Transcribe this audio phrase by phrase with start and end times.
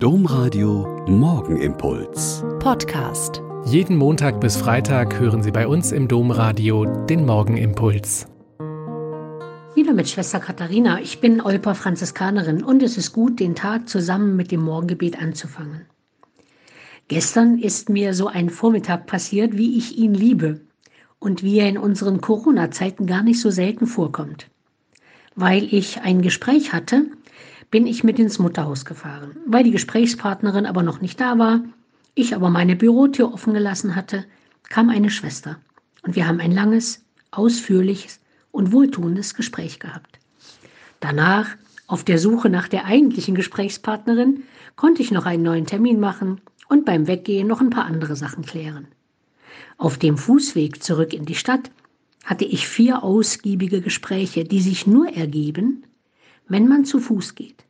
[0.00, 2.44] Domradio Morgenimpuls.
[2.60, 3.42] Podcast.
[3.64, 8.28] Jeden Montag bis Freitag hören Sie bei uns im Domradio den Morgenimpuls.
[9.74, 11.00] Wieder mit Schwester Katharina.
[11.00, 15.86] Ich bin Olper Franziskanerin und es ist gut, den Tag zusammen mit dem Morgengebet anzufangen.
[17.08, 20.60] Gestern ist mir so ein Vormittag passiert, wie ich ihn liebe
[21.18, 24.46] und wie er in unseren Corona-Zeiten gar nicht so selten vorkommt.
[25.34, 27.06] Weil ich ein Gespräch hatte,
[27.70, 29.36] bin ich mit ins Mutterhaus gefahren.
[29.46, 31.60] Weil die Gesprächspartnerin aber noch nicht da war,
[32.14, 34.24] ich aber meine Bürotür offen gelassen hatte,
[34.68, 35.58] kam eine Schwester
[36.02, 38.20] und wir haben ein langes, ausführliches
[38.50, 40.18] und wohltuendes Gespräch gehabt.
[41.00, 41.48] Danach,
[41.86, 44.42] auf der Suche nach der eigentlichen Gesprächspartnerin,
[44.76, 48.44] konnte ich noch einen neuen Termin machen und beim Weggehen noch ein paar andere Sachen
[48.44, 48.88] klären.
[49.76, 51.70] Auf dem Fußweg zurück in die Stadt
[52.24, 55.84] hatte ich vier ausgiebige Gespräche, die sich nur ergeben,
[56.48, 57.64] wenn man zu Fuß geht,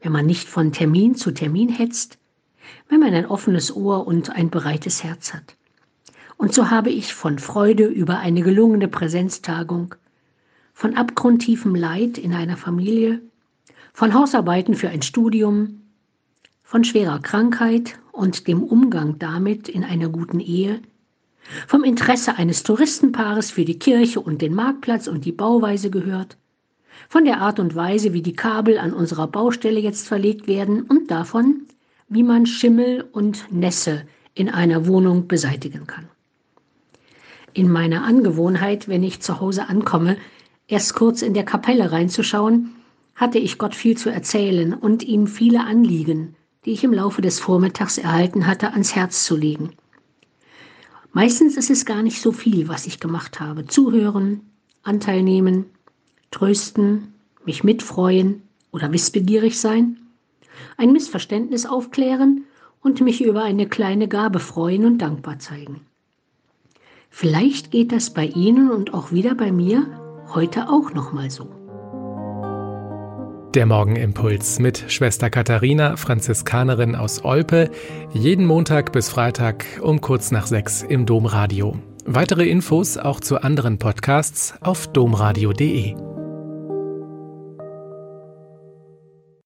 [0.00, 2.18] wenn man nicht von Termin zu Termin hetzt,
[2.88, 5.56] wenn man ein offenes Ohr und ein breites Herz hat.
[6.36, 9.94] Und so habe ich von Freude über eine gelungene Präsenztagung,
[10.72, 13.20] von abgrundtiefem Leid in einer Familie,
[13.92, 15.82] von Hausarbeiten für ein Studium,
[16.62, 20.80] von schwerer Krankheit und dem Umgang damit in einer guten Ehe,
[21.66, 26.36] vom Interesse eines Touristenpaares für die Kirche und den Marktplatz und die Bauweise gehört,
[27.08, 31.10] von der Art und Weise, wie die Kabel an unserer Baustelle jetzt verlegt werden und
[31.10, 31.62] davon,
[32.08, 34.02] wie man Schimmel und Nässe
[34.34, 36.08] in einer Wohnung beseitigen kann.
[37.54, 40.16] In meiner Angewohnheit, wenn ich zu Hause ankomme,
[40.68, 42.74] erst kurz in der Kapelle reinzuschauen,
[43.14, 47.40] hatte ich Gott viel zu erzählen und ihm viele Anliegen, die ich im Laufe des
[47.40, 49.72] Vormittags erhalten hatte, ans Herz zu legen.
[51.12, 53.66] Meistens ist es gar nicht so viel, was ich gemacht habe.
[53.66, 54.42] Zuhören,
[54.82, 55.66] Anteil nehmen,
[56.30, 59.98] trösten, mich mitfreuen oder wissbegierig sein,
[60.76, 62.44] ein Missverständnis aufklären
[62.80, 65.80] und mich über eine kleine Gabe freuen und dankbar zeigen.
[67.10, 69.86] Vielleicht geht das bei Ihnen und auch wieder bei mir
[70.34, 71.48] heute auch noch mal so.
[73.54, 77.70] Der Morgenimpuls mit Schwester Katharina, Franziskanerin aus Olpe,
[78.12, 81.76] jeden Montag bis Freitag um kurz nach sechs im Domradio.
[82.04, 86.07] Weitere Infos auch zu anderen Podcasts auf domradio.de.